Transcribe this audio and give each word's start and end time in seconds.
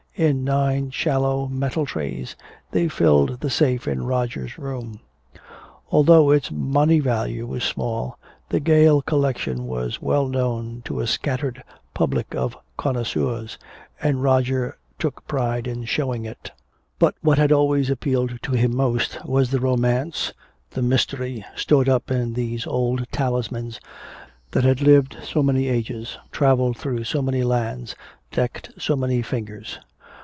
In 0.13 0.43
nine 0.43 0.91
shallow 0.91 1.47
metal 1.47 1.85
trays 1.85 2.35
they 2.69 2.89
filled 2.89 3.39
the 3.39 3.49
safe 3.49 3.87
in 3.87 4.05
Roger's 4.05 4.57
room. 4.59 4.99
Although 5.89 6.29
its 6.29 6.51
money 6.51 6.99
value 6.99 7.47
was 7.47 7.63
small, 7.63 8.19
the 8.49 8.59
Gale 8.59 9.01
collection 9.01 9.65
was 9.65 10.01
well 10.01 10.27
known 10.27 10.81
to 10.85 10.99
a 10.99 11.07
scattered 11.07 11.63
public 11.95 12.35
of 12.35 12.55
connoisseurs, 12.77 13.57
and 13.99 14.21
Roger 14.21 14.77
took 14.99 15.25
pride 15.27 15.65
in 15.65 15.85
showing 15.85 16.25
it. 16.25 16.51
But 16.99 17.15
what 17.21 17.39
had 17.39 17.53
always 17.53 17.89
appealed 17.89 18.37
to 18.43 18.51
him 18.51 18.75
most 18.75 19.25
was 19.25 19.49
the 19.49 19.61
romance, 19.61 20.33
the 20.71 20.83
mystery, 20.83 21.43
stored 21.55 21.89
up 21.89 22.11
in 22.11 22.33
these 22.33 22.67
old 22.67 23.07
talismans 23.11 23.79
that 24.51 24.65
had 24.65 24.81
lived 24.81 25.17
so 25.23 25.41
many 25.41 25.67
ages, 25.67 26.17
travelled 26.31 26.77
through 26.77 27.05
so 27.05 27.21
many 27.23 27.43
lands, 27.43 27.95
decked 28.29 28.71
so 28.77 28.95
many 28.97 29.23
fingers. 29.23 29.79